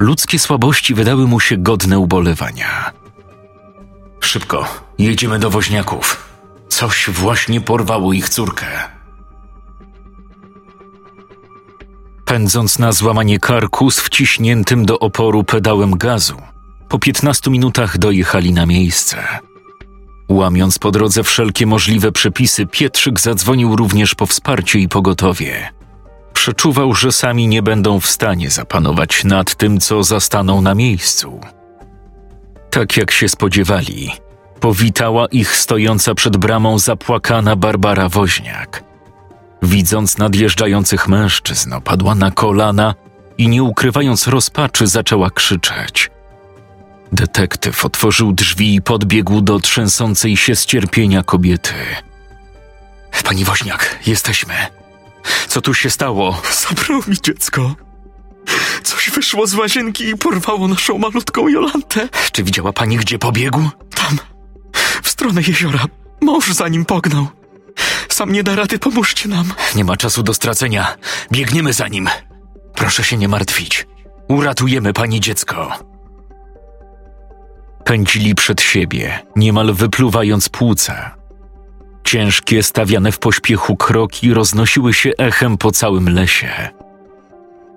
[0.00, 2.90] Ludzkie słabości wydały mu się godne ubolewania.
[4.20, 4.64] Szybko,
[4.98, 6.28] jedziemy do woźniaków.
[6.68, 8.66] Coś właśnie porwało ich córkę.
[12.24, 16.36] Pędząc na złamanie karku z wciśniętym do oporu pedałem gazu,
[16.88, 19.16] po piętnastu minutach dojechali na miejsce.
[20.28, 25.79] Łamiąc po drodze wszelkie możliwe przepisy, Pietrzyk zadzwonił również po wsparcie i pogotowie.
[26.40, 31.40] Przeczuwał, że sami nie będą w stanie zapanować nad tym, co zastaną na miejscu.
[32.70, 34.10] Tak jak się spodziewali,
[34.60, 38.84] powitała ich stojąca przed bramą zapłakana Barbara Woźniak.
[39.62, 42.94] Widząc nadjeżdżających mężczyzn, opadła na kolana
[43.38, 46.10] i nie ukrywając rozpaczy, zaczęła krzyczeć–
[47.12, 51.74] Detektyw otworzył drzwi i podbiegł do trzęsącej się z cierpienia kobiety.
[53.24, 54.79] Pani Woźniak, jesteśmy.
[55.48, 56.42] Co tu się stało?
[56.68, 57.74] Zabrał mi dziecko.
[58.82, 62.08] Coś wyszło z łazienki i porwało naszą malutką Jolantę.
[62.32, 63.70] Czy widziała pani, gdzie pobiegł?
[63.94, 64.18] Tam,
[65.02, 65.84] w stronę jeziora.
[66.20, 67.26] Mąż za nim pognał.
[68.08, 69.52] Sam nie da rady, pomóżcie nam.
[69.74, 70.96] Nie ma czasu do stracenia.
[71.32, 72.08] Biegniemy za nim.
[72.74, 73.86] Proszę się nie martwić.
[74.28, 75.72] Uratujemy pani dziecko.
[77.84, 81.19] Pędzili przed siebie, niemal wypluwając płuca.
[82.10, 86.68] Ciężkie, stawiane w pośpiechu kroki roznosiły się echem po całym lesie.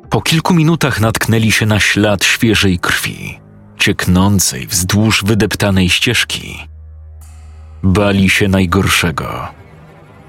[0.09, 3.39] Po kilku minutach natknęli się na ślad świeżej krwi,
[3.79, 6.67] cieknącej wzdłuż wydeptanej ścieżki.
[7.83, 9.47] Bali się najgorszego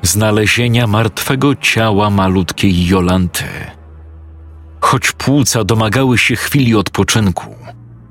[0.03, 3.45] znalezienia martwego ciała malutkiej Jolanty.
[4.81, 7.55] Choć płuca domagały się chwili odpoczynku,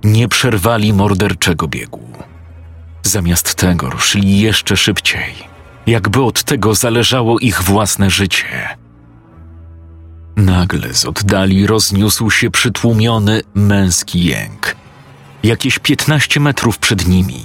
[0.04, 2.08] nie przerwali morderczego biegu.
[3.04, 5.53] Zamiast tego ruszyli jeszcze szybciej,
[5.88, 8.78] jakby od tego zależało ich własne życie.
[10.36, 14.76] Nagle z oddali rozniósł się przytłumiony męski jęk,
[15.44, 17.44] jakieś piętnaście metrów przed nimi.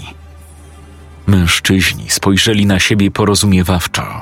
[1.27, 4.21] Mężczyźni spojrzeli na siebie porozumiewawczo.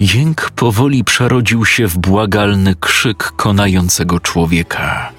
[0.00, 5.12] Jęk powoli przerodził się w błagalny krzyk konającego człowieka.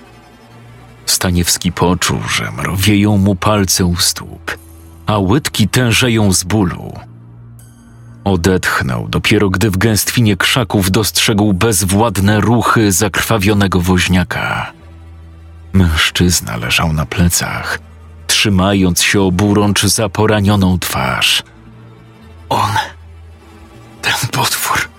[1.05, 4.57] Staniewski poczuł, że mrowieją mu palce u stóp,
[5.05, 7.08] a łydki tężeją z bólu.
[8.29, 14.71] Odetchnął dopiero gdy w gęstwinie krzaków dostrzegł bezwładne ruchy zakrwawionego woźniaka.
[15.73, 17.79] Mężczyzna leżał na plecach,
[18.27, 21.43] trzymając się oburącz za poranioną twarz.
[22.49, 22.71] On,
[24.01, 24.89] ten potwór,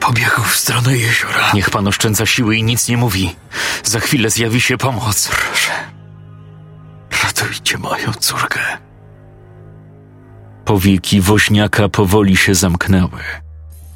[0.00, 1.50] pobiegł w stronę jeziora.
[1.54, 3.36] Niech pan oszczędza siły i nic nie mówi.
[3.84, 5.28] Za chwilę zjawi się pomoc.
[5.28, 5.72] Proszę,
[7.24, 8.60] ratujcie moją córkę.
[10.64, 13.20] Powieki woźniaka powoli się zamknęły,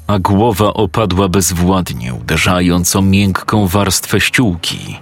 [0.07, 4.99] a głowa opadła bezwładnie, uderzając o miękką warstwę ściółki.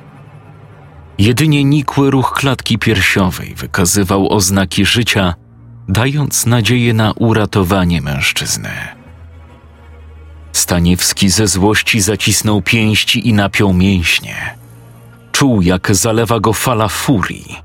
[1.17, 5.35] Jedynie nikły ruch klatki piersiowej wykazywał oznaki życia,
[5.87, 8.69] dając nadzieję na uratowanie mężczyzny.
[10.51, 14.35] Staniewski ze złości zacisnął pięści i napiął mięśnie.
[15.31, 17.64] Czuł, jak zalewa go fala furii.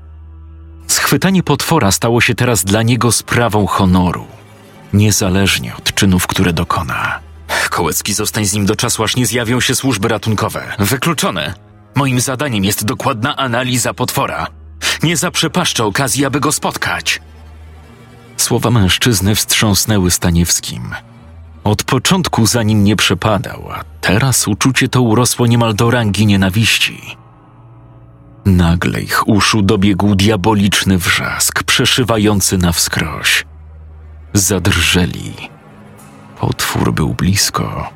[0.91, 4.25] Schwytanie potwora stało się teraz dla niego sprawą honoru,
[4.93, 7.19] niezależnie od czynów, które dokona.
[7.69, 10.75] Kołecki, zostań z nim do czasu, aż nie zjawią się służby ratunkowe.
[10.79, 11.53] Wykluczone.
[11.95, 14.47] Moim zadaniem jest dokładna analiza potwora.
[15.03, 17.21] Nie zaprzepaszczę okazji, aby go spotkać.
[18.37, 20.95] Słowa mężczyzny wstrząsnęły Staniewskim.
[21.63, 27.20] Od początku za nim nie przepadał, a teraz uczucie to urosło niemal do rangi nienawiści.
[28.45, 33.45] Nagle ich uszu dobiegł diaboliczny wrzask, przeszywający na wskroś.
[34.33, 35.33] Zadrżeli.
[36.39, 37.89] Potwór był blisko.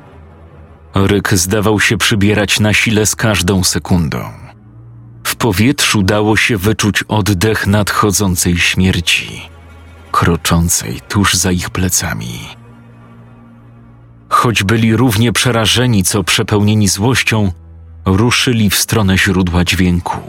[0.94, 4.18] Ryk zdawał się przybierać na sile z każdą sekundą.
[5.24, 9.42] W powietrzu dało się wyczuć oddech nadchodzącej śmierci,
[10.12, 12.38] kroczącej tuż za ich plecami.
[14.28, 17.52] Choć byli równie przerażeni, co przepełnieni złością,
[18.06, 20.20] ruszyli w stronę źródła dźwięku.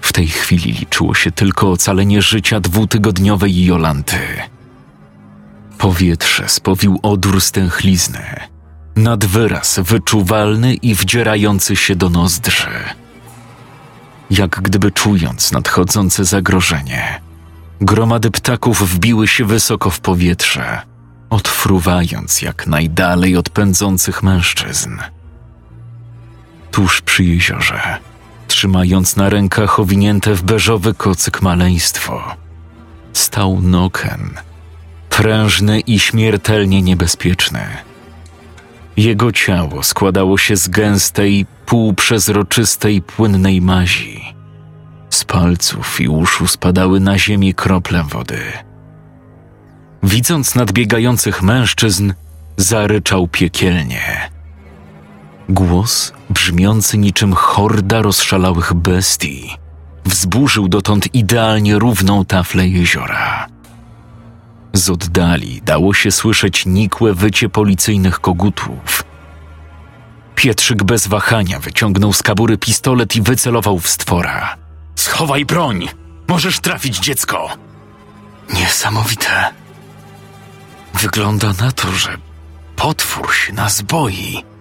[0.00, 4.18] W tej chwili liczyło się tylko ocalenie życia dwutygodniowej Jolanty.
[5.78, 8.24] Powietrze spowił odór stęchlizny,
[8.96, 12.70] nad wyraz wyczuwalny i wdzierający się do nozdrzy.
[14.30, 17.20] Jak gdyby czując nadchodzące zagrożenie,
[17.80, 20.82] gromady ptaków wbiły się wysoko w powietrze,
[21.30, 24.98] odfruwając jak najdalej od pędzących mężczyzn.
[26.76, 27.98] Tuż przy jeziorze,
[28.48, 32.22] trzymając na rękach owinięte w beżowy kocyk maleństwo,
[33.12, 34.30] stał Noken,
[35.10, 37.60] prężny i śmiertelnie niebezpieczny.
[38.96, 44.34] Jego ciało składało się z gęstej, półprzezroczystej, płynnej mazi.
[45.10, 48.40] Z palców i uszu spadały na ziemię krople wody.
[50.02, 52.12] Widząc nadbiegających mężczyzn,
[52.56, 54.35] zaryczał piekielnie.
[55.48, 59.50] Głos, brzmiący niczym horda rozszalałych bestii,
[60.04, 63.46] wzburzył dotąd idealnie równą taflę jeziora.
[64.72, 69.04] Z oddali dało się słyszeć nikłe wycie policyjnych kogutów.
[70.34, 74.56] Pietrzyk bez wahania wyciągnął z kabury pistolet i wycelował w stwora.
[74.96, 75.88] Schowaj broń!
[76.28, 77.48] Możesz trafić dziecko!
[78.54, 79.30] Niesamowite.
[80.94, 82.16] Wygląda na to, że
[82.76, 84.55] potwór się nas boi.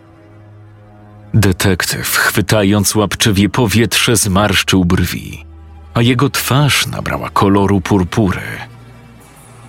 [1.35, 5.45] Detektyw, chwytając łapczywie powietrze, zmarszczył brwi,
[5.93, 8.41] a jego twarz nabrała koloru purpury.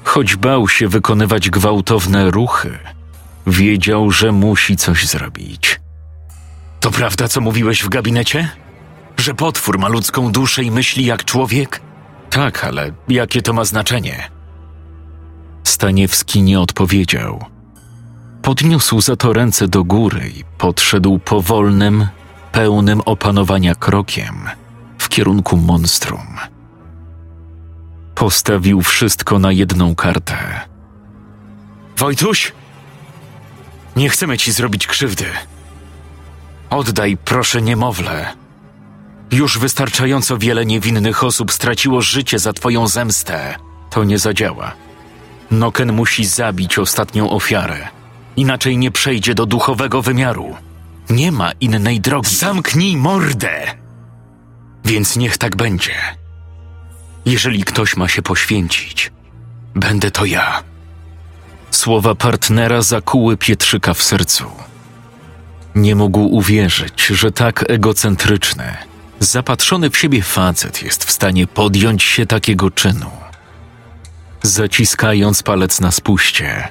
[0.04, 2.78] Choć bał się wykonywać gwałtowne ruchy,
[3.46, 5.80] wiedział, że musi coś zrobić.
[6.80, 8.48] To prawda, co mówiłeś w gabinecie?
[9.16, 11.80] Że potwór ma ludzką duszę i myśli jak człowiek?
[12.30, 14.30] Tak, ale jakie to ma znaczenie?
[15.64, 17.55] Staniewski nie odpowiedział.
[18.46, 22.06] Podniósł za to ręce do góry i podszedł powolnym,
[22.52, 24.48] pełnym opanowania krokiem
[24.98, 26.26] w kierunku monstrum.
[28.14, 30.60] Postawił wszystko na jedną kartę.
[31.96, 32.52] Wojtuś,
[33.96, 35.26] nie chcemy ci zrobić krzywdy.
[36.70, 38.32] Oddaj proszę niemowlę.
[39.30, 43.54] Już wystarczająco wiele niewinnych osób straciło życie za twoją zemstę.
[43.90, 44.72] To nie zadziała.
[45.50, 47.95] Noken musi zabić ostatnią ofiarę.
[48.36, 50.56] Inaczej nie przejdzie do duchowego wymiaru.
[51.10, 52.34] Nie ma innej drogi.
[52.34, 53.74] Zamknij mordę!
[54.84, 55.94] Więc niech tak będzie.
[57.24, 59.12] Jeżeli ktoś ma się poświęcić,
[59.74, 60.62] będę to ja.
[61.70, 64.44] Słowa partnera zakuły Pietrzyka w sercu.
[65.74, 68.76] Nie mógł uwierzyć, że tak egocentryczny,
[69.20, 73.10] zapatrzony w siebie facet jest w stanie podjąć się takiego czynu.
[74.42, 76.68] Zaciskając palec na spuście,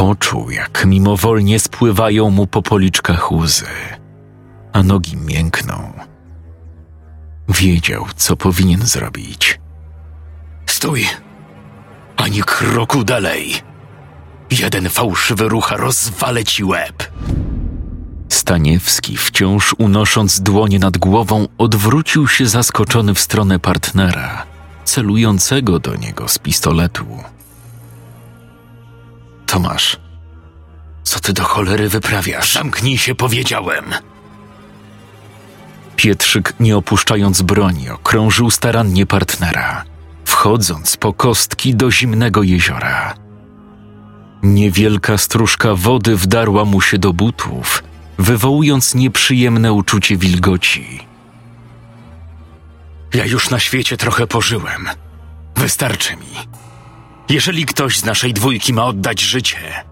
[0.00, 3.66] poczuł, jak mimowolnie spływają mu po policzkach łzy,
[4.72, 5.92] a nogi miękną.
[7.48, 9.60] Wiedział, co powinien zrobić.
[10.66, 11.06] Stój!
[12.16, 13.54] Ani kroku dalej!
[14.50, 17.10] Jeden fałszywy ruch, rozwalę ci łeb!
[18.28, 24.46] Staniewski, wciąż unosząc dłonie nad głową, odwrócił się zaskoczony w stronę partnera,
[24.84, 27.06] celującego do niego z pistoletu.
[29.50, 29.96] Tomasz,
[31.02, 32.52] co ty do cholery wyprawiasz?
[32.52, 33.84] Zamknij się, powiedziałem!
[35.96, 39.84] Pietrzyk, nie opuszczając broni, okrążył starannie partnera,
[40.24, 43.14] wchodząc po kostki do zimnego jeziora.
[44.42, 47.82] Niewielka stróżka wody wdarła mu się do butów,
[48.18, 51.06] wywołując nieprzyjemne uczucie wilgoci.
[53.14, 54.88] Ja już na świecie trochę pożyłem.
[55.56, 56.59] Wystarczy mi.
[57.30, 59.84] Jeżeli ktoś z naszej dwójki ma oddać życie,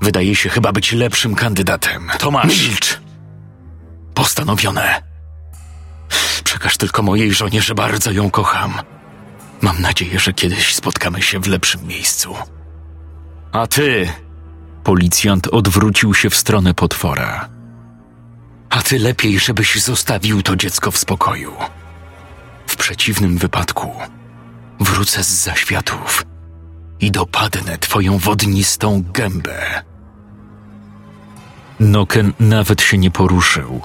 [0.00, 2.10] wydaje się chyba być lepszym kandydatem.
[2.18, 2.46] Tomasz!
[2.46, 3.00] Milcz!
[4.14, 5.02] Postanowione.
[6.44, 8.72] Przekaż tylko mojej żonie, że bardzo ją kocham.
[9.60, 12.34] Mam nadzieję, że kiedyś spotkamy się w lepszym miejscu.
[13.52, 14.08] A ty,
[14.84, 17.48] Policjant odwrócił się w stronę potwora.
[18.70, 21.52] a ty lepiej, żebyś zostawił to dziecko w spokoju.
[22.66, 23.92] W przeciwnym wypadku
[24.80, 26.31] wrócę z zaświatów
[27.02, 29.82] i dopadnę twoją wodnistą gębę.
[31.80, 33.80] Noken nawet się nie poruszył.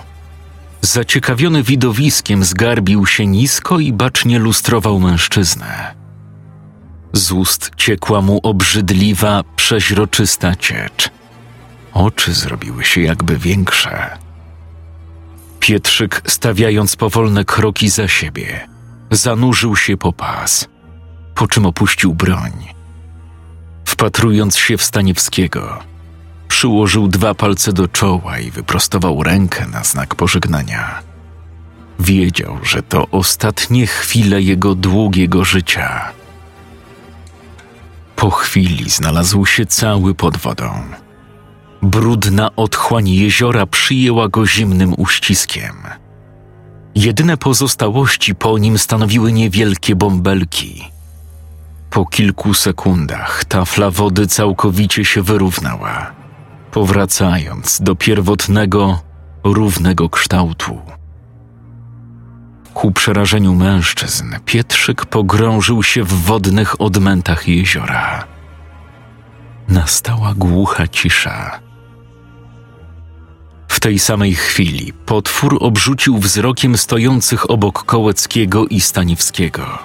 [0.81, 5.95] Zaciekawiony widowiskiem zgarbił się nisko i bacznie lustrował mężczyznę.
[7.13, 11.09] Z ust ciekła mu obrzydliwa, przeźroczysta ciecz.
[11.93, 14.17] Oczy zrobiły się jakby większe.
[15.59, 18.67] Pietrzyk, stawiając powolne kroki za siebie,
[19.11, 20.67] zanurzył się po pas,
[21.35, 22.76] po czym opuścił broń.
[23.87, 25.79] Wpatrując się w Staniewskiego,
[26.47, 31.01] przyłożył dwa palce do czoła i wyprostował rękę na znak pożegnania.
[31.99, 36.11] Wiedział, że to ostatnie chwile jego długiego życia.
[38.15, 40.71] Po chwili znalazł się cały pod wodą.
[41.81, 45.75] Brudna otchłań jeziora przyjęła go zimnym uściskiem.
[46.95, 50.96] Jedyne pozostałości po nim stanowiły niewielkie bąbelki.
[51.89, 56.11] Po kilku sekundach tafla wody całkowicie się wyrównała,
[56.71, 58.99] powracając do pierwotnego,
[59.43, 60.81] równego kształtu.
[62.73, 68.23] Ku przerażeniu mężczyzn, Pietrzyk pogrążył się w wodnych odmętach jeziora.
[69.67, 71.59] Nastała głucha cisza.
[73.67, 79.79] W tej samej chwili potwór obrzucił wzrokiem stojących obok Kołeckiego i Staniewskiego,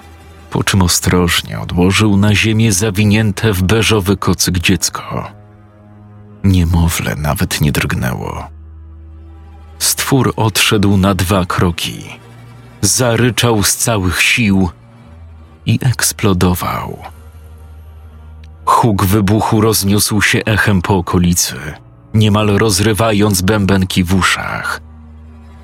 [0.53, 5.31] po czym ostrożnie odłożył na ziemię zawinięte w beżowy kocyk dziecko.
[6.45, 8.49] Niemowlę nawet nie drgnęło.
[9.79, 12.05] Stwór odszedł na dwa kroki,
[12.81, 14.69] zaryczał z całych sił
[15.67, 16.99] i eksplodował.
[18.65, 21.57] Huk wybuchu rozniósł się echem po okolicy,
[22.15, 24.81] niemal rozrywając bębenki w uszach.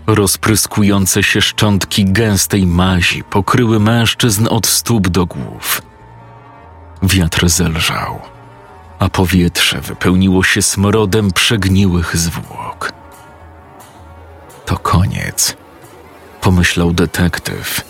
[0.09, 5.83] Rozpryskujące się szczątki gęstej mazi pokryły mężczyzn od stóp do głów.
[7.03, 8.21] Wiatr zelżał,
[8.99, 12.93] a powietrze wypełniło się smrodem przegniłych zwłok.
[14.67, 15.57] To koniec,
[16.41, 17.85] pomyślał detektyw,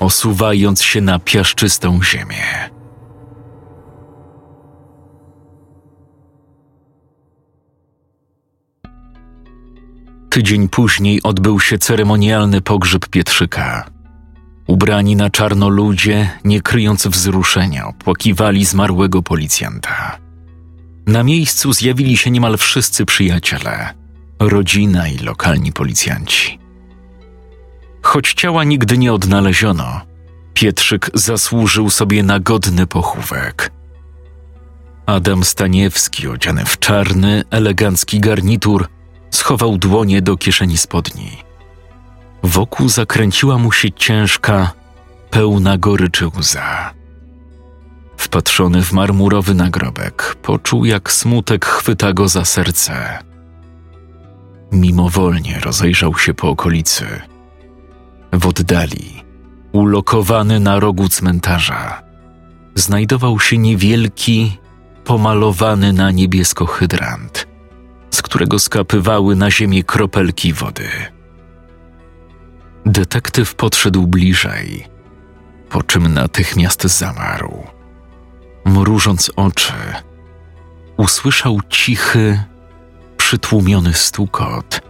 [0.00, 2.77] osuwając się na piaszczystą ziemię.
[10.30, 13.90] Tydzień później odbył się ceremonialny pogrzeb Pietrzyka.
[14.66, 20.18] Ubrani na czarno ludzie, nie kryjąc wzruszenia, opłakiwali zmarłego policjanta.
[21.06, 23.94] Na miejscu zjawili się niemal wszyscy przyjaciele,
[24.38, 26.58] rodzina i lokalni policjanci.
[28.02, 30.00] Choć ciała nigdy nie odnaleziono,
[30.54, 33.72] Pietrzyk zasłużył sobie na godny pochówek.
[35.06, 38.88] Adam Staniewski, odziany w czarny, elegancki garnitur,
[39.30, 41.30] schował dłonie do kieszeni spodni.
[42.42, 44.72] Wokół zakręciła mu się ciężka,
[45.30, 46.94] pełna goryczy łza.
[48.16, 53.18] Wpatrzony w marmurowy nagrobek, poczuł jak smutek chwyta go za serce.
[54.72, 57.06] Mimowolnie rozejrzał się po okolicy.
[58.32, 59.24] W oddali,
[59.72, 62.02] ulokowany na rogu cmentarza,
[62.74, 64.58] znajdował się niewielki,
[65.04, 67.47] pomalowany na niebiesko hydrant,
[68.10, 70.88] z którego skapywały na ziemię kropelki wody.
[72.86, 74.86] Detektyw podszedł bliżej,
[75.70, 77.66] po czym natychmiast zamarł.
[78.64, 79.72] Mrużąc oczy,
[80.96, 82.40] usłyszał cichy,
[83.16, 84.80] przytłumiony stukot,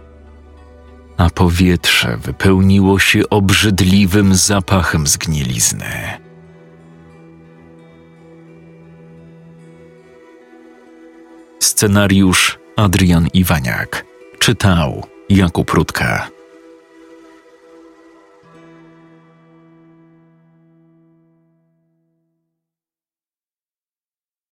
[1.17, 6.19] a powietrze wypełniło się obrzydliwym zapachem zgnilizny.
[11.59, 14.05] Scenariusz Adrian Iwaniak
[14.39, 16.38] czytał Jakub Rutka.